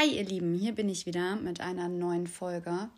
Hi 0.00 0.06
ihr 0.16 0.24
Lieben, 0.24 0.54
hier 0.54 0.76
bin 0.76 0.88
ich 0.88 1.06
wieder 1.06 1.34
mit 1.34 1.60
einer 1.60 1.88
neuen 1.88 2.28
Folge. 2.28 2.88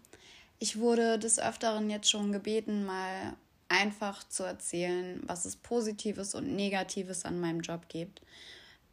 Ich 0.58 0.78
wurde 0.80 1.18
des 1.18 1.38
Öfteren 1.38 1.88
jetzt 1.88 2.10
schon 2.10 2.30
gebeten, 2.30 2.84
mal 2.84 3.36
einfach 3.70 4.22
zu 4.28 4.42
erzählen, 4.42 5.18
was 5.24 5.46
es 5.46 5.56
Positives 5.56 6.34
und 6.34 6.54
Negatives 6.54 7.24
an 7.24 7.40
meinem 7.40 7.60
Job 7.60 7.88
gibt. 7.88 8.20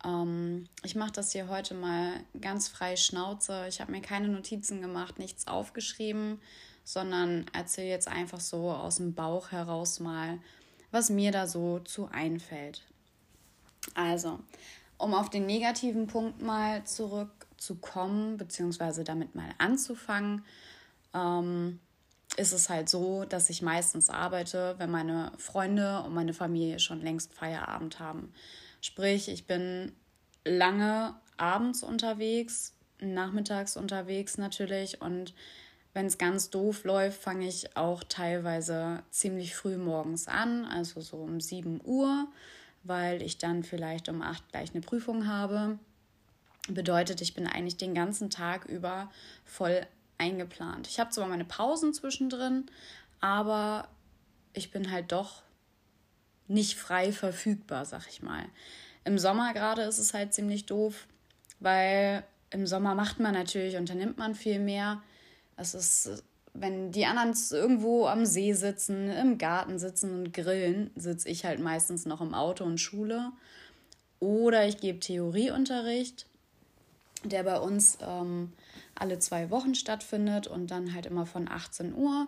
Ähm, 0.05 0.69
ich 0.83 0.95
mache 0.95 1.11
das 1.11 1.33
hier 1.33 1.49
heute 1.49 1.73
mal 1.73 2.13
ganz 2.39 2.69
frei 2.69 2.95
Schnauze. 2.95 3.65
Ich 3.67 3.81
habe 3.81 3.91
mir 3.91 4.01
keine 4.01 4.29
Notizen 4.29 4.79
gemacht, 4.81 5.19
nichts 5.19 5.45
aufgeschrieben, 5.45 6.39
sondern 6.85 7.45
erzähle 7.51 7.89
jetzt 7.89 8.07
einfach 8.07 8.39
so 8.39 8.71
aus 8.71 8.95
dem 8.95 9.15
Bauch 9.15 9.51
heraus 9.51 9.99
mal, 9.99 10.39
was 10.91 11.09
mir 11.09 11.33
da 11.33 11.45
so 11.45 11.79
zu 11.79 12.07
einfällt. 12.07 12.83
Also, 13.95 14.39
um 14.97 15.13
auf 15.13 15.29
den 15.29 15.45
negativen 15.45 16.07
Punkt 16.07 16.41
mal 16.41 16.83
zurückzukommen, 16.83 18.37
beziehungsweise 18.37 19.03
damit 19.03 19.35
mal 19.35 19.49
anzufangen, 19.57 20.43
ähm, 21.13 21.79
ist 22.35 22.51
es 22.51 22.69
halt 22.69 22.89
so, 22.89 23.25
dass 23.25 23.49
ich 23.49 23.61
meistens 23.61 24.09
arbeite, 24.09 24.75
wenn 24.77 24.91
meine 24.91 25.31
Freunde 25.37 26.03
und 26.03 26.13
meine 26.13 26.33
Familie 26.33 26.79
schon 26.79 27.01
längst 27.01 27.33
Feierabend 27.33 27.99
haben. 27.99 28.33
Sprich, 28.81 29.29
ich 29.29 29.47
bin 29.47 29.93
lange 30.43 31.15
abends 31.37 31.83
unterwegs, 31.83 32.73
nachmittags 32.99 33.77
unterwegs 33.77 34.37
natürlich 34.37 35.01
und 35.01 35.33
wenn 35.93 36.05
es 36.05 36.19
ganz 36.19 36.51
doof 36.51 36.83
läuft, 36.83 37.19
fange 37.19 37.47
ich 37.47 37.75
auch 37.75 38.03
teilweise 38.03 39.01
ziemlich 39.09 39.55
früh 39.55 39.77
morgens 39.77 40.27
an, 40.27 40.65
also 40.65 41.01
so 41.01 41.17
um 41.17 41.41
7 41.41 41.81
Uhr 41.83 42.27
weil 42.87 43.21
ich 43.21 43.37
dann 43.37 43.63
vielleicht 43.63 44.09
um 44.09 44.21
acht 44.21 44.49
gleich 44.49 44.71
eine 44.71 44.81
Prüfung 44.81 45.27
habe. 45.27 45.77
Bedeutet, 46.69 47.21
ich 47.21 47.33
bin 47.33 47.47
eigentlich 47.47 47.77
den 47.77 47.93
ganzen 47.93 48.29
Tag 48.29 48.65
über 48.65 49.11
voll 49.45 49.85
eingeplant. 50.17 50.87
Ich 50.87 50.99
habe 50.99 51.11
zwar 51.11 51.27
meine 51.27 51.45
Pausen 51.45 51.93
zwischendrin, 51.93 52.65
aber 53.19 53.87
ich 54.53 54.71
bin 54.71 54.91
halt 54.91 55.11
doch 55.11 55.43
nicht 56.47 56.75
frei 56.75 57.11
verfügbar, 57.11 57.85
sag 57.85 58.07
ich 58.07 58.21
mal. 58.21 58.45
Im 59.03 59.17
Sommer 59.17 59.53
gerade 59.53 59.83
ist 59.83 59.99
es 59.99 60.13
halt 60.13 60.33
ziemlich 60.33 60.65
doof, 60.65 61.07
weil 61.59 62.23
im 62.49 62.65
Sommer 62.65 62.95
macht 62.95 63.19
man 63.19 63.33
natürlich, 63.33 63.75
unternimmt 63.77 64.17
man 64.17 64.35
viel 64.35 64.59
mehr. 64.59 65.01
Es 65.57 65.73
ist 65.73 66.23
wenn 66.59 66.91
die 66.91 67.05
anderen 67.05 67.35
irgendwo 67.51 68.07
am 68.07 68.25
See 68.25 68.53
sitzen, 68.53 69.09
im 69.09 69.37
Garten 69.37 69.77
sitzen 69.77 70.13
und 70.13 70.33
grillen, 70.33 70.91
sitze 70.95 71.29
ich 71.29 71.45
halt 71.45 71.59
meistens 71.59 72.05
noch 72.05 72.21
im 72.21 72.33
Auto 72.33 72.63
und 72.63 72.79
Schule. 72.79 73.31
Oder 74.19 74.67
ich 74.67 74.77
gebe 74.79 74.99
Theorieunterricht, 74.99 76.25
der 77.23 77.43
bei 77.43 77.59
uns 77.59 77.99
ähm, 78.01 78.53
alle 78.95 79.19
zwei 79.19 79.49
Wochen 79.51 79.75
stattfindet 79.75 80.47
und 80.47 80.71
dann 80.71 80.93
halt 80.93 81.05
immer 81.05 81.25
von 81.25 81.47
18 81.47 81.93
Uhr 81.93 82.27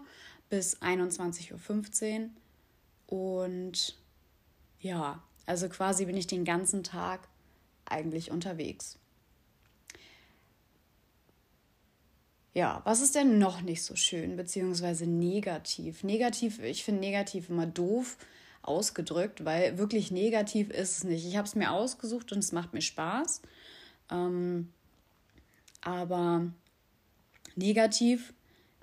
bis 0.50 0.78
21.15 0.82 2.30
Uhr. 3.08 3.40
Und 3.42 3.96
ja, 4.80 5.24
also 5.48 5.68
quasi 5.70 6.06
bin 6.06 6.18
ich 6.18 6.28
den 6.28 6.46
ganzen 6.46 6.84
Tag 6.84 7.28
eigentlich 7.86 8.30
unterwegs. 8.30 9.00
Ja, 12.60 12.82
was 12.84 13.00
ist 13.00 13.16
denn 13.16 13.40
noch 13.40 13.62
nicht 13.62 13.84
so 13.84 13.96
schön, 13.96 14.36
beziehungsweise 14.36 15.08
negativ? 15.08 16.04
Negativ, 16.04 16.62
ich 16.62 16.84
finde 16.84 17.00
negativ 17.00 17.48
immer 17.48 17.66
doof 17.66 18.18
ausgedrückt, 18.64 19.46
weil 19.46 19.78
wirklich 19.78 20.12
negativ 20.12 20.70
ist 20.70 20.98
es 20.98 21.04
nicht. 21.06 21.26
Ich 21.26 21.38
habe 21.38 21.48
es 21.48 21.56
mir 21.56 21.72
ausgesucht 21.72 22.34
und 22.34 22.40
es 22.40 22.52
macht 22.52 22.74
mir 22.74 22.82
Spaß. 22.82 23.44
Ähm, 24.12 24.74
aber 25.80 26.52
negativ 27.56 28.34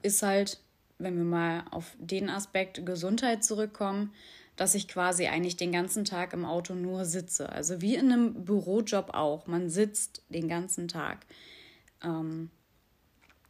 ist 0.00 0.22
halt, 0.22 0.58
wenn 0.96 1.18
wir 1.18 1.24
mal 1.24 1.64
auf 1.70 1.98
den 1.98 2.30
Aspekt 2.30 2.86
Gesundheit 2.86 3.45
zurückkommen, 3.45 4.14
dass 4.56 4.74
ich 4.74 4.89
quasi 4.89 5.27
eigentlich 5.27 5.58
den 5.58 5.72
ganzen 5.72 6.06
Tag 6.06 6.33
im 6.33 6.46
Auto 6.46 6.72
nur 6.72 7.05
sitze. 7.05 7.51
Also 7.51 7.83
wie 7.83 7.96
in 7.96 8.11
einem 8.11 8.46
Bürojob 8.46 9.11
auch. 9.12 9.46
Man 9.46 9.68
sitzt 9.68 10.22
den 10.30 10.48
ganzen 10.48 10.89
Tag. 10.89 11.27
Ähm, 12.02 12.48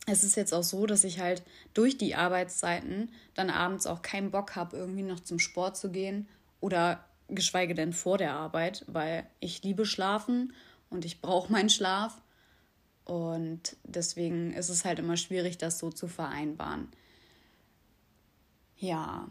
es 0.07 0.23
ist 0.23 0.37
jetzt 0.37 0.55
auch 0.55 0.63
so, 0.63 0.87
dass 0.87 1.05
ich 1.05 1.19
halt 1.19 1.43
durch 1.75 1.99
die 1.99 2.15
Arbeitszeiten 2.15 3.11
dann 3.35 3.51
abends 3.51 3.87
auch 3.87 4.03
keinen 4.03 4.31
Bock 4.31 4.55
habe, 4.55 4.77
irgendwie 4.77 5.03
noch 5.03 5.21
zum 5.21 5.41
Sport 5.41 5.77
zu 5.77 5.91
gehen 5.91 6.29
oder 6.61 7.05
geschweige 7.29 7.75
denn 7.75 7.93
vor 7.93 8.17
der 8.17 8.35
Arbeit, 8.35 8.85
weil 8.87 9.27
ich 9.41 9.65
liebe 9.65 9.85
Schlafen 9.85 10.53
und 10.91 11.05
ich 11.05 11.21
brauche 11.21 11.51
meinen 11.51 11.71
Schlaf. 11.71 12.23
Und 13.05 13.77
deswegen 13.85 14.53
ist 14.53 14.69
es 14.69 14.85
halt 14.85 15.01
immer 15.01 15.17
schwierig, 15.17 15.59
das 15.59 15.79
so 15.79 15.91
zu 15.91 16.07
vereinbaren. 16.07 16.89
Ja. 18.79 19.29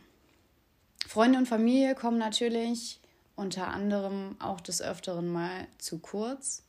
Freunde 1.07 1.37
und 1.37 1.47
Familie 1.47 1.95
kommen 1.95 2.17
natürlich 2.17 2.99
unter 3.35 3.67
anderem 3.67 4.35
auch 4.39 4.59
des 4.59 4.81
Öfteren 4.81 5.27
mal 5.27 5.67
zu 5.77 5.99
kurz 5.99 6.64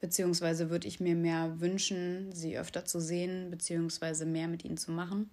beziehungsweise 0.00 0.70
würde 0.70 0.88
ich 0.88 1.00
mir 1.00 1.14
mehr 1.14 1.60
wünschen, 1.60 2.32
sie 2.32 2.58
öfter 2.58 2.84
zu 2.84 3.00
sehen, 3.00 3.50
beziehungsweise 3.50 4.26
mehr 4.26 4.48
mit 4.48 4.64
ihnen 4.64 4.76
zu 4.76 4.92
machen. 4.92 5.30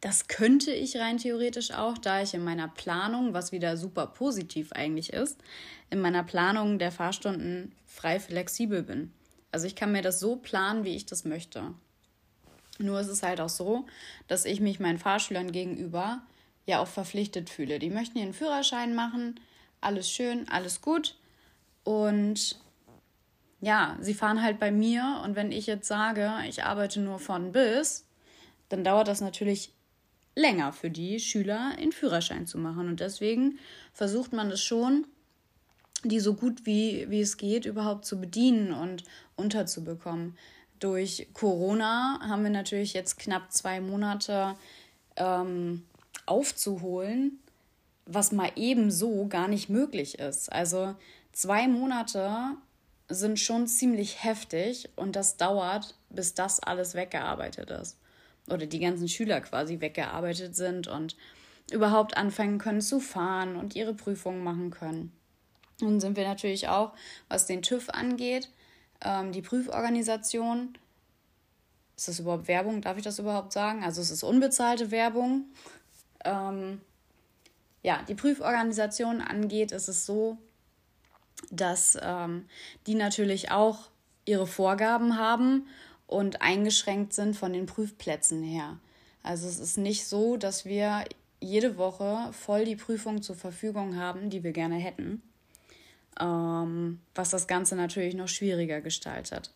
Das 0.00 0.28
könnte 0.28 0.70
ich 0.70 0.98
rein 0.98 1.16
theoretisch 1.18 1.70
auch, 1.72 1.98
da 1.98 2.22
ich 2.22 2.34
in 2.34 2.44
meiner 2.44 2.68
Planung, 2.68 3.32
was 3.32 3.50
wieder 3.50 3.76
super 3.76 4.06
positiv 4.06 4.72
eigentlich 4.72 5.12
ist, 5.12 5.40
in 5.90 6.00
meiner 6.00 6.22
Planung 6.22 6.78
der 6.78 6.92
Fahrstunden 6.92 7.72
frei 7.86 8.20
flexibel 8.20 8.82
bin. 8.82 9.12
Also 9.50 9.66
ich 9.66 9.74
kann 9.74 9.92
mir 9.92 10.02
das 10.02 10.20
so 10.20 10.36
planen, 10.36 10.84
wie 10.84 10.94
ich 10.94 11.06
das 11.06 11.24
möchte. 11.24 11.72
Nur 12.78 13.00
ist 13.00 13.08
es 13.08 13.22
halt 13.22 13.40
auch 13.40 13.48
so, 13.48 13.86
dass 14.28 14.44
ich 14.44 14.60
mich 14.60 14.80
meinen 14.80 14.98
Fahrschülern 14.98 15.50
gegenüber 15.50 16.22
ja 16.66 16.80
auch 16.80 16.88
verpflichtet 16.88 17.48
fühle. 17.48 17.78
Die 17.78 17.90
möchten 17.90 18.18
ihren 18.18 18.34
Führerschein 18.34 18.94
machen, 18.94 19.40
alles 19.80 20.10
schön, 20.10 20.48
alles 20.48 20.82
gut. 20.82 21.16
Und 21.84 22.60
ja, 23.60 23.96
sie 24.00 24.14
fahren 24.14 24.42
halt 24.42 24.58
bei 24.58 24.70
mir 24.70 25.22
und 25.24 25.36
wenn 25.36 25.52
ich 25.52 25.66
jetzt 25.66 25.88
sage, 25.88 26.30
ich 26.48 26.64
arbeite 26.64 27.00
nur 27.00 27.18
von 27.18 27.52
bis, 27.52 28.06
dann 28.68 28.84
dauert 28.84 29.08
das 29.08 29.20
natürlich 29.20 29.72
länger 30.34 30.72
für 30.72 30.90
die 30.90 31.18
Schüler, 31.18 31.72
den 31.80 31.92
Führerschein 31.92 32.46
zu 32.46 32.58
machen. 32.58 32.88
Und 32.88 33.00
deswegen 33.00 33.58
versucht 33.92 34.32
man 34.32 34.50
es 34.50 34.62
schon, 34.62 35.06
die 36.04 36.20
so 36.20 36.34
gut 36.34 36.66
wie, 36.66 37.06
wie 37.08 37.22
es 37.22 37.38
geht 37.38 37.64
überhaupt 37.64 38.04
zu 38.04 38.20
bedienen 38.20 38.72
und 38.72 39.04
unterzubekommen. 39.34 40.36
Durch 40.78 41.28
Corona 41.32 42.20
haben 42.22 42.42
wir 42.42 42.50
natürlich 42.50 42.92
jetzt 42.92 43.18
knapp 43.18 43.50
zwei 43.50 43.80
Monate 43.80 44.54
ähm, 45.16 45.84
aufzuholen, 46.26 47.38
was 48.04 48.30
mal 48.30 48.52
ebenso 48.56 49.26
gar 49.26 49.48
nicht 49.48 49.70
möglich 49.70 50.18
ist. 50.18 50.52
Also 50.52 50.94
zwei 51.32 51.66
Monate 51.66 52.56
sind 53.08 53.38
schon 53.38 53.66
ziemlich 53.66 54.24
heftig 54.24 54.88
und 54.96 55.16
das 55.16 55.36
dauert, 55.36 55.94
bis 56.10 56.34
das 56.34 56.60
alles 56.60 56.94
weggearbeitet 56.94 57.70
ist. 57.70 57.96
Oder 58.48 58.66
die 58.66 58.80
ganzen 58.80 59.08
Schüler 59.08 59.40
quasi 59.40 59.80
weggearbeitet 59.80 60.56
sind 60.56 60.88
und 60.88 61.16
überhaupt 61.70 62.16
anfangen 62.16 62.58
können 62.58 62.80
zu 62.80 63.00
fahren 63.00 63.56
und 63.56 63.74
ihre 63.74 63.94
Prüfungen 63.94 64.42
machen 64.42 64.70
können. 64.70 65.12
Nun 65.80 66.00
sind 66.00 66.16
wir 66.16 66.26
natürlich 66.26 66.68
auch, 66.68 66.92
was 67.28 67.46
den 67.46 67.62
TÜV 67.62 67.90
angeht, 67.90 68.48
ähm, 69.02 69.32
die 69.32 69.42
Prüforganisation. 69.42 70.78
Ist 71.96 72.08
das 72.08 72.20
überhaupt 72.20 72.48
Werbung? 72.48 72.80
Darf 72.80 72.96
ich 72.96 73.04
das 73.04 73.18
überhaupt 73.18 73.52
sagen? 73.52 73.84
Also 73.84 74.00
es 74.00 74.10
ist 74.10 74.22
unbezahlte 74.22 74.90
Werbung. 74.90 75.44
Ähm, 76.24 76.80
ja, 77.82 78.02
die 78.08 78.14
Prüforganisation 78.14 79.20
angeht, 79.20 79.72
ist 79.72 79.88
es 79.88 80.06
so, 80.06 80.38
dass 81.50 81.98
ähm, 82.00 82.46
die 82.86 82.94
natürlich 82.94 83.50
auch 83.50 83.90
ihre 84.24 84.46
Vorgaben 84.46 85.18
haben 85.18 85.66
und 86.06 86.42
eingeschränkt 86.42 87.12
sind 87.12 87.36
von 87.36 87.52
den 87.52 87.66
Prüfplätzen 87.66 88.42
her. 88.42 88.78
Also 89.22 89.48
es 89.48 89.58
ist 89.58 89.78
nicht 89.78 90.06
so, 90.06 90.36
dass 90.36 90.64
wir 90.64 91.04
jede 91.40 91.76
Woche 91.76 92.32
voll 92.32 92.64
die 92.64 92.76
Prüfung 92.76 93.22
zur 93.22 93.36
Verfügung 93.36 93.96
haben, 93.96 94.30
die 94.30 94.42
wir 94.42 94.52
gerne 94.52 94.76
hätten, 94.76 95.22
ähm, 96.20 97.00
was 97.14 97.30
das 97.30 97.46
Ganze 97.46 97.76
natürlich 97.76 98.14
noch 98.14 98.28
schwieriger 98.28 98.80
gestaltet. 98.80 99.52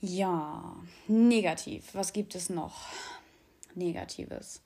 Ja, 0.00 0.76
negativ. 1.08 1.94
Was 1.94 2.12
gibt 2.12 2.34
es 2.34 2.50
noch? 2.50 2.86
Negatives. 3.74 4.60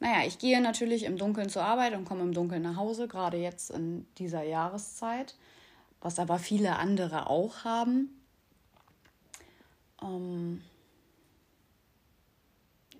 Naja, 0.00 0.26
ich 0.26 0.38
gehe 0.38 0.60
natürlich 0.60 1.04
im 1.04 1.16
Dunkeln 1.16 1.48
zur 1.48 1.62
Arbeit 1.62 1.94
und 1.94 2.04
komme 2.04 2.22
im 2.22 2.32
Dunkeln 2.32 2.62
nach 2.62 2.76
Hause, 2.76 3.08
gerade 3.08 3.36
jetzt 3.36 3.70
in 3.70 4.06
dieser 4.18 4.42
Jahreszeit, 4.42 5.34
was 6.00 6.18
aber 6.18 6.38
viele 6.38 6.76
andere 6.76 7.28
auch 7.28 7.64
haben. 7.64 8.10
Ähm 10.02 10.62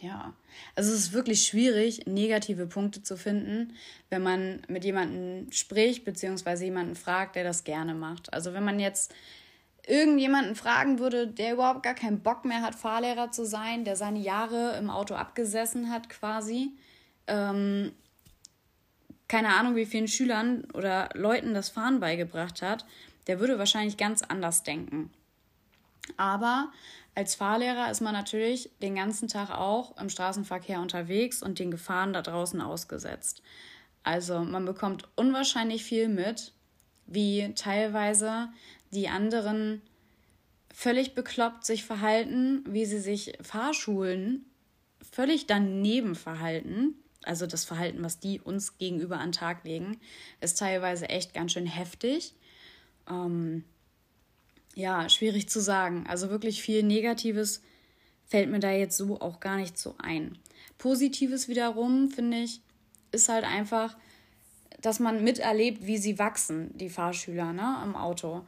ja, 0.00 0.32
also 0.76 0.92
es 0.92 0.98
ist 0.98 1.12
wirklich 1.12 1.44
schwierig, 1.46 2.06
negative 2.06 2.66
Punkte 2.66 3.02
zu 3.02 3.16
finden, 3.16 3.74
wenn 4.10 4.22
man 4.22 4.62
mit 4.68 4.84
jemandem 4.84 5.50
spricht, 5.50 6.04
beziehungsweise 6.04 6.64
jemanden 6.64 6.94
fragt, 6.94 7.34
der 7.34 7.44
das 7.44 7.64
gerne 7.64 7.94
macht. 7.94 8.32
Also 8.32 8.54
wenn 8.54 8.64
man 8.64 8.78
jetzt 8.78 9.12
irgendjemanden 9.86 10.54
fragen 10.54 10.98
würde, 10.98 11.26
der 11.26 11.54
überhaupt 11.54 11.82
gar 11.82 11.94
keinen 11.94 12.20
Bock 12.20 12.44
mehr 12.44 12.62
hat, 12.62 12.74
Fahrlehrer 12.74 13.32
zu 13.32 13.44
sein, 13.44 13.84
der 13.84 13.96
seine 13.96 14.20
Jahre 14.20 14.76
im 14.78 14.90
Auto 14.90 15.14
abgesessen 15.14 15.90
hat 15.90 16.08
quasi, 16.08 16.72
ähm, 17.28 17.92
keine 19.28 19.54
Ahnung, 19.54 19.76
wie 19.76 19.86
vielen 19.86 20.08
Schülern 20.08 20.64
oder 20.74 21.10
Leuten 21.14 21.54
das 21.54 21.68
Fahren 21.68 22.00
beigebracht 22.00 22.62
hat, 22.62 22.84
der 23.26 23.40
würde 23.40 23.58
wahrscheinlich 23.58 23.96
ganz 23.96 24.22
anders 24.22 24.62
denken. 24.62 25.10
Aber 26.16 26.72
als 27.14 27.34
Fahrlehrer 27.34 27.90
ist 27.90 28.00
man 28.00 28.14
natürlich 28.14 28.70
den 28.80 28.94
ganzen 28.94 29.28
Tag 29.28 29.50
auch 29.50 29.96
im 29.98 30.08
Straßenverkehr 30.08 30.80
unterwegs 30.80 31.42
und 31.42 31.58
den 31.58 31.70
Gefahren 31.70 32.12
da 32.12 32.22
draußen 32.22 32.60
ausgesetzt. 32.60 33.42
Also 34.02 34.40
man 34.40 34.64
bekommt 34.64 35.08
unwahrscheinlich 35.16 35.84
viel 35.84 36.08
mit, 36.08 36.52
wie 37.06 37.52
teilweise 37.54 38.48
die 38.92 39.08
anderen 39.08 39.82
völlig 40.72 41.14
bekloppt 41.14 41.66
sich 41.66 41.84
verhalten, 41.84 42.64
wie 42.66 42.84
sie 42.84 43.00
sich 43.00 43.36
Fahrschulen 43.42 44.46
völlig 45.10 45.46
daneben 45.46 46.14
verhalten. 46.14 46.94
Also 47.24 47.46
das 47.46 47.64
Verhalten, 47.64 48.02
was 48.04 48.20
die 48.20 48.40
uns 48.40 48.78
gegenüber 48.78 49.18
an 49.18 49.28
den 49.28 49.32
Tag 49.32 49.64
legen, 49.64 50.00
ist 50.40 50.58
teilweise 50.58 51.08
echt 51.08 51.34
ganz 51.34 51.52
schön 51.52 51.66
heftig. 51.66 52.34
Ähm, 53.08 53.64
ja, 54.74 55.08
schwierig 55.08 55.48
zu 55.48 55.60
sagen. 55.60 56.06
Also 56.08 56.30
wirklich 56.30 56.62
viel 56.62 56.82
Negatives 56.82 57.62
fällt 58.26 58.50
mir 58.50 58.60
da 58.60 58.70
jetzt 58.70 58.96
so 58.96 59.20
auch 59.20 59.40
gar 59.40 59.56
nicht 59.56 59.76
so 59.78 59.94
ein. 59.98 60.38
Positives 60.76 61.48
wiederum, 61.48 62.10
finde 62.10 62.38
ich, 62.38 62.60
ist 63.10 63.28
halt 63.28 63.44
einfach, 63.44 63.96
dass 64.80 65.00
man 65.00 65.24
miterlebt, 65.24 65.86
wie 65.86 65.98
sie 65.98 66.18
wachsen, 66.18 66.70
die 66.76 66.90
Fahrschüler 66.90 67.52
ne, 67.52 67.78
im 67.84 67.96
Auto. 67.96 68.46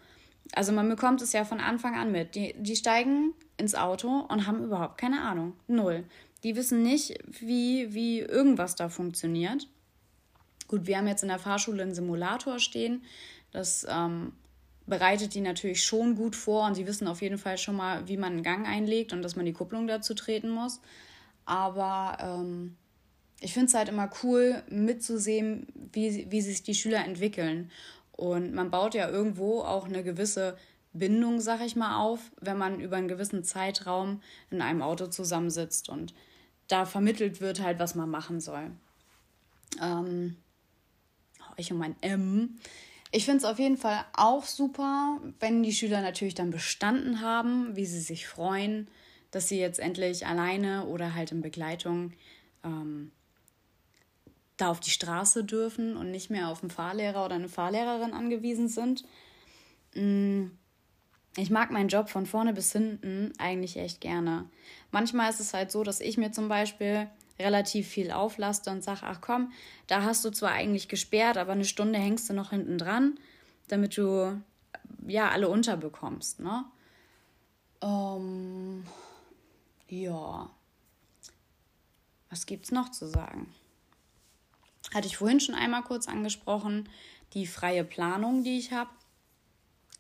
Also 0.52 0.72
man 0.72 0.88
bekommt 0.88 1.22
es 1.22 1.32
ja 1.32 1.44
von 1.44 1.61
Anfang 1.61 1.96
an 1.96 2.12
mit. 2.12 2.34
Die, 2.34 2.55
die 2.58 2.76
steigen 2.76 3.34
ins 3.56 3.75
Auto 3.75 4.26
und 4.28 4.46
haben 4.46 4.62
überhaupt 4.64 4.99
keine 4.99 5.22
Ahnung. 5.22 5.55
Null. 5.67 6.05
Die 6.42 6.56
wissen 6.56 6.82
nicht, 6.82 7.19
wie, 7.40 7.92
wie 7.92 8.20
irgendwas 8.20 8.76
da 8.76 8.88
funktioniert. 8.88 9.69
Gut, 10.69 10.87
wir 10.87 10.96
haben 10.96 11.08
jetzt 11.08 11.22
in 11.22 11.28
der 11.28 11.38
Fahrschule 11.38 11.82
einen 11.82 11.94
Simulator 11.94 12.58
stehen. 12.58 13.02
Das 13.50 13.87
ähm, 13.88 14.32
bereitet 14.87 15.34
die 15.34 15.40
natürlich 15.40 15.84
schon 15.84 16.16
gut 16.16 16.37
vor 16.37 16.66
und 16.66 16.75
sie 16.75 16.87
wissen 16.87 17.08
auf 17.08 17.22
jeden 17.22 17.38
Fall 17.38 17.58
schon 17.58 17.76
mal, 17.76 18.06
wie 18.08 18.16
man 18.16 18.32
einen 18.32 18.42
Gang 18.42 18.66
einlegt 18.66 19.12
und 19.12 19.22
dass 19.22 19.37
man 19.37 19.46
die 19.46 19.52
Kupplung 19.52 19.87
dazu 19.87 20.14
treten 20.14 20.50
muss. 20.50 20.81
Aber 21.44 22.19
ähm, 22.20 22.76
ich 23.40 23.52
finde 23.52 23.66
es 23.66 23.75
halt 23.75 23.88
immer 23.88 24.10
cool 24.22 24.62
mitzusehen, 24.69 25.66
wie, 25.93 26.31
wie 26.31 26.40
sich 26.40 26.62
die 26.62 26.75
Schüler 26.75 27.04
entwickeln. 27.04 27.70
Und 28.12 28.52
man 28.52 28.70
baut 28.70 28.94
ja 28.94 29.08
irgendwo 29.08 29.60
auch 29.60 29.86
eine 29.86 30.02
gewisse 30.04 30.56
Bindung, 30.93 31.40
sag 31.40 31.60
ich 31.62 31.76
mal, 31.76 32.02
auf, 32.02 32.20
wenn 32.40 32.58
man 32.58 32.81
über 32.81 32.96
einen 32.96 33.08
gewissen 33.08 33.44
Zeitraum 33.44 34.20
in 34.50 34.60
einem 34.60 34.82
Auto 34.82 35.06
zusammensitzt 35.06 35.88
und 35.88 36.14
da 36.70 36.84
vermittelt 36.84 37.40
wird 37.40 37.61
halt, 37.61 37.78
was 37.78 37.94
man 37.94 38.08
machen 38.08 38.40
soll. 38.40 38.70
Ähm, 39.81 40.37
oh, 41.40 41.52
ich 41.56 41.72
und 41.72 41.78
mein 41.78 41.96
M. 42.00 42.58
Ich 43.12 43.25
finde 43.25 43.38
es 43.38 43.44
auf 43.44 43.58
jeden 43.58 43.76
Fall 43.76 44.05
auch 44.12 44.44
super, 44.44 45.20
wenn 45.40 45.62
die 45.62 45.72
Schüler 45.72 46.00
natürlich 46.00 46.34
dann 46.34 46.50
bestanden 46.50 47.20
haben, 47.20 47.75
wie 47.75 47.87
sie 47.87 48.00
sich 48.00 48.28
freuen, 48.28 48.88
dass 49.32 49.49
sie 49.49 49.58
jetzt 49.58 49.81
endlich 49.81 50.26
alleine 50.26 50.87
oder 50.87 51.14
halt 51.14 51.32
in 51.32 51.43
Begleitung 51.43 52.12
ähm, 52.64 53.11
da 54.56 54.70
auf 54.70 54.81
die 54.81 54.90
Straße 54.90 55.44
dürfen 55.44 55.96
und 55.96 56.11
nicht 56.11 56.31
mehr 56.31 56.49
auf 56.49 56.62
einen 56.62 56.70
Fahrlehrer 56.70 57.25
oder 57.25 57.34
eine 57.34 57.49
Fahrlehrerin 57.49 58.12
angewiesen 58.12 58.69
sind. 58.69 59.05
Mm, 59.94 60.46
ich 61.37 61.50
mag 61.50 61.71
meinen 61.71 61.88
Job 61.88 62.09
von 62.09 62.27
vorne 62.27 62.53
bis 62.53 62.73
hinten 62.73 63.32
eigentlich 63.38 63.77
echt 63.77 64.00
gerne. 64.00 64.47
Manchmal 64.91 65.31
ist 65.31 65.41
es 65.41 65.55
halt 65.55 65.71
so, 65.71 65.85
dass 65.85 66.00
ich 66.00 66.19
mir 66.19 66.32
zum 66.32 66.49
Beispiel 66.49 67.09
relativ 67.38 67.88
viel 67.88 68.11
auflaste 68.11 68.71
und 68.71 68.82
sage, 68.82 69.00
ach 69.05 69.21
komm, 69.21 69.53
da 69.87 70.03
hast 70.03 70.25
du 70.25 70.31
zwar 70.31 70.53
eigentlich 70.53 70.88
gesperrt, 70.88 71.37
aber 71.37 71.53
eine 71.53 71.65
Stunde 71.65 71.99
hängst 71.99 72.29
du 72.29 72.35
noch 72.35 72.50
hinten 72.50 72.79
dran, 72.79 73.19
damit 73.69 73.97
du 73.97 74.41
ja 75.06 75.31
alle 75.31 75.49
unterbekommst, 75.49 76.41
ne? 76.41 76.65
Ähm, 77.82 78.85
ja. 79.88 80.50
Was 82.29 82.47
gibt's 82.47 82.71
noch 82.71 82.91
zu 82.91 83.06
sagen? 83.09 83.53
hatte 84.94 85.06
ich 85.06 85.17
vorhin 85.17 85.41
schon 85.41 85.55
einmal 85.55 85.82
kurz 85.82 86.09
angesprochen, 86.09 86.88
die 87.35 87.47
freie 87.47 87.85
Planung, 87.85 88.43
die 88.43 88.59
ich 88.59 88.73
habe, 88.73 88.91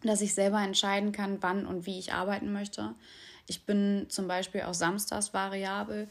dass 0.02 0.20
ich 0.20 0.34
selber 0.34 0.62
entscheiden 0.62 1.12
kann, 1.12 1.42
wann 1.42 1.66
und 1.66 1.86
wie 1.86 1.98
ich 1.98 2.12
arbeiten 2.12 2.52
möchte. 2.52 2.94
Ich 3.46 3.66
bin 3.66 4.06
zum 4.08 4.28
Beispiel 4.28 4.62
auch 4.62 4.74
samstags 4.74 5.34
variabel. 5.34 6.08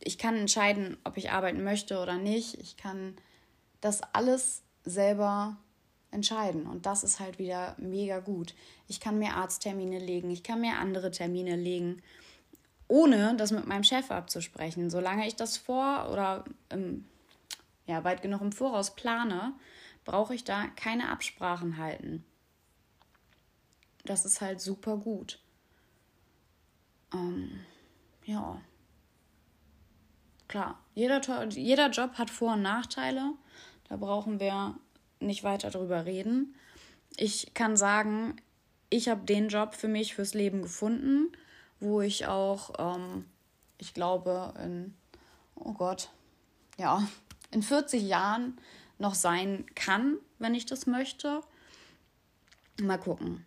Ich 0.00 0.18
kann 0.18 0.36
entscheiden, 0.36 0.96
ob 1.04 1.16
ich 1.16 1.30
arbeiten 1.30 1.62
möchte 1.62 1.98
oder 1.98 2.18
nicht. 2.18 2.54
Ich 2.60 2.76
kann 2.76 3.16
das 3.80 4.00
alles 4.12 4.62
selber 4.84 5.56
entscheiden. 6.10 6.66
Und 6.66 6.86
das 6.86 7.04
ist 7.04 7.20
halt 7.20 7.38
wieder 7.38 7.76
mega 7.78 8.20
gut. 8.20 8.54
Ich 8.88 9.00
kann 9.00 9.18
mir 9.18 9.34
Arzttermine 9.34 9.98
legen, 9.98 10.30
ich 10.30 10.42
kann 10.42 10.60
mir 10.60 10.78
andere 10.78 11.10
Termine 11.10 11.56
legen, 11.56 12.02
ohne 12.88 13.34
das 13.36 13.50
mit 13.50 13.66
meinem 13.66 13.84
Chef 13.84 14.10
abzusprechen. 14.10 14.90
Solange 14.90 15.26
ich 15.26 15.36
das 15.36 15.56
vor 15.56 16.10
oder 16.10 16.44
im 16.68 17.06
ja, 17.86 18.04
weit 18.04 18.22
genug 18.22 18.40
im 18.40 18.52
Voraus 18.52 18.94
plane, 18.94 19.54
brauche 20.04 20.34
ich 20.34 20.44
da 20.44 20.66
keine 20.76 21.10
Absprachen 21.10 21.76
halten. 21.76 22.24
Das 24.04 24.24
ist 24.24 24.40
halt 24.40 24.60
super 24.60 24.96
gut. 24.96 25.38
Ähm, 27.12 27.60
ja. 28.24 28.60
Klar, 30.48 30.78
jeder, 30.94 31.48
jeder 31.48 31.90
Job 31.90 32.14
hat 32.14 32.30
Vor- 32.30 32.54
und 32.54 32.62
Nachteile. 32.62 33.32
Da 33.88 33.96
brauchen 33.96 34.40
wir 34.40 34.76
nicht 35.20 35.44
weiter 35.44 35.70
drüber 35.70 36.04
reden. 36.04 36.54
Ich 37.16 37.54
kann 37.54 37.76
sagen, 37.76 38.36
ich 38.90 39.08
habe 39.08 39.24
den 39.24 39.48
Job 39.48 39.74
für 39.74 39.88
mich 39.88 40.14
fürs 40.14 40.34
Leben 40.34 40.62
gefunden, 40.62 41.32
wo 41.80 42.00
ich 42.00 42.26
auch, 42.26 42.72
ähm, 42.78 43.24
ich 43.78 43.94
glaube, 43.94 44.54
in, 44.62 44.94
oh 45.54 45.72
Gott, 45.72 46.10
ja, 46.78 47.06
in 47.50 47.62
40 47.62 48.02
Jahren 48.02 48.58
noch 48.98 49.14
sein 49.14 49.66
kann, 49.74 50.18
wenn 50.38 50.54
ich 50.54 50.66
das 50.66 50.86
möchte. 50.86 51.40
Mal 52.80 52.98
gucken. 52.98 53.44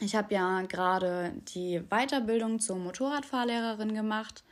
Ich 0.00 0.14
habe 0.14 0.34
ja 0.34 0.62
gerade 0.62 1.32
die 1.54 1.80
Weiterbildung 1.90 2.58
zur 2.60 2.76
Motorradfahrlehrerin 2.76 3.94
gemacht. 3.94 4.42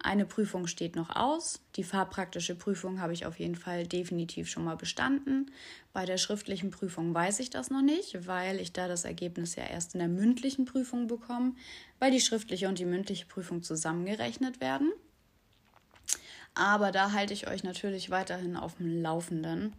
Eine 0.00 0.26
Prüfung 0.26 0.68
steht 0.68 0.94
noch 0.94 1.14
aus. 1.14 1.60
Die 1.74 1.82
fahrpraktische 1.82 2.54
Prüfung 2.54 3.00
habe 3.00 3.12
ich 3.12 3.26
auf 3.26 3.38
jeden 3.38 3.56
Fall 3.56 3.86
definitiv 3.86 4.48
schon 4.48 4.64
mal 4.64 4.76
bestanden. 4.76 5.50
Bei 5.92 6.04
der 6.04 6.18
schriftlichen 6.18 6.70
Prüfung 6.70 7.12
weiß 7.12 7.40
ich 7.40 7.50
das 7.50 7.70
noch 7.70 7.82
nicht, 7.82 8.26
weil 8.26 8.60
ich 8.60 8.72
da 8.72 8.86
das 8.86 9.04
Ergebnis 9.04 9.56
ja 9.56 9.64
erst 9.64 9.94
in 9.94 9.98
der 9.98 10.08
mündlichen 10.08 10.66
Prüfung 10.66 11.08
bekomme, 11.08 11.54
weil 11.98 12.12
die 12.12 12.20
schriftliche 12.20 12.68
und 12.68 12.78
die 12.78 12.84
mündliche 12.84 13.26
Prüfung 13.26 13.62
zusammengerechnet 13.62 14.60
werden. 14.60 14.92
Aber 16.54 16.92
da 16.92 17.12
halte 17.12 17.34
ich 17.34 17.48
euch 17.48 17.64
natürlich 17.64 18.10
weiterhin 18.10 18.56
auf 18.56 18.76
dem 18.76 19.02
Laufenden. 19.02 19.72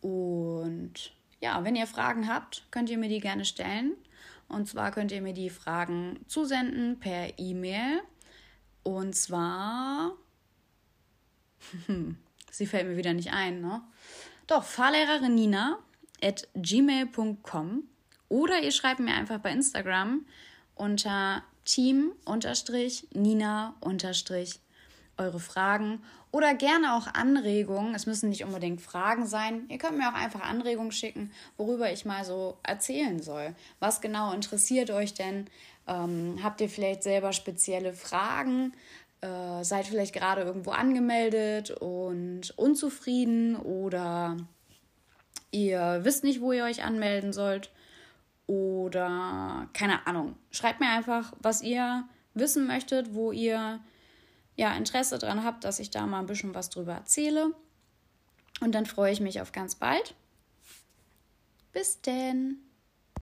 Und 0.00 1.12
ja, 1.40 1.64
wenn 1.64 1.76
ihr 1.76 1.86
Fragen 1.86 2.28
habt, 2.28 2.64
könnt 2.70 2.88
ihr 2.88 2.98
mir 2.98 3.08
die 3.08 3.20
gerne 3.20 3.44
stellen. 3.44 3.92
Und 4.48 4.68
zwar 4.68 4.90
könnt 4.90 5.12
ihr 5.12 5.20
mir 5.20 5.34
die 5.34 5.50
Fragen 5.50 6.20
zusenden 6.26 6.98
per 6.98 7.38
E-Mail. 7.38 8.00
Und 8.82 9.14
zwar, 9.14 10.12
sie 12.50 12.66
fällt 12.66 12.88
mir 12.88 12.96
wieder 12.96 13.12
nicht 13.12 13.32
ein, 13.32 13.60
ne? 13.60 13.82
Doch, 14.46 14.64
Fahrlehrerin 14.64 15.34
Nina 15.34 15.78
at 16.22 16.48
gmail.com 16.54 17.82
oder 18.28 18.62
ihr 18.62 18.72
schreibt 18.72 19.00
mir 19.00 19.14
einfach 19.14 19.40
bei 19.40 19.52
Instagram 19.52 20.24
unter 20.74 21.42
team-nina- 21.64 23.74
eure 25.18 25.40
Fragen 25.40 26.00
oder 26.30 26.54
gerne 26.54 26.94
auch 26.94 27.06
Anregungen. 27.14 27.94
Es 27.94 28.06
müssen 28.06 28.28
nicht 28.28 28.44
unbedingt 28.44 28.80
Fragen 28.80 29.26
sein. 29.26 29.64
Ihr 29.68 29.78
könnt 29.78 29.98
mir 29.98 30.08
auch 30.08 30.14
einfach 30.14 30.42
Anregungen 30.42 30.92
schicken, 30.92 31.32
worüber 31.56 31.92
ich 31.92 32.04
mal 32.04 32.24
so 32.24 32.58
erzählen 32.62 33.20
soll. 33.20 33.54
Was 33.80 34.00
genau 34.00 34.32
interessiert 34.32 34.90
euch 34.90 35.14
denn? 35.14 35.46
Ähm, 35.86 36.38
habt 36.42 36.60
ihr 36.60 36.68
vielleicht 36.68 37.02
selber 37.02 37.32
spezielle 37.32 37.92
Fragen? 37.92 38.72
Äh, 39.20 39.64
seid 39.64 39.86
vielleicht 39.86 40.14
gerade 40.14 40.42
irgendwo 40.42 40.70
angemeldet 40.70 41.72
und 41.72 42.56
unzufrieden 42.56 43.56
oder 43.56 44.36
ihr 45.50 46.00
wisst 46.02 46.24
nicht, 46.24 46.40
wo 46.40 46.52
ihr 46.52 46.64
euch 46.64 46.84
anmelden 46.84 47.32
sollt 47.32 47.72
oder 48.46 49.68
keine 49.72 50.06
Ahnung. 50.06 50.36
Schreibt 50.50 50.80
mir 50.80 50.88
einfach, 50.88 51.32
was 51.40 51.62
ihr 51.62 52.04
wissen 52.34 52.66
möchtet, 52.66 53.14
wo 53.14 53.32
ihr 53.32 53.80
ja, 54.58 54.76
Interesse 54.76 55.18
daran 55.18 55.44
habt, 55.44 55.62
dass 55.62 55.78
ich 55.78 55.90
da 55.90 56.04
mal 56.04 56.18
ein 56.18 56.26
bisschen 56.26 56.52
was 56.52 56.68
drüber 56.68 56.92
erzähle. 56.92 57.54
Und 58.60 58.74
dann 58.74 58.86
freue 58.86 59.12
ich 59.12 59.20
mich 59.20 59.40
auf 59.40 59.52
ganz 59.52 59.76
bald. 59.76 60.16
Bis 61.72 62.00
denn. 62.00 62.58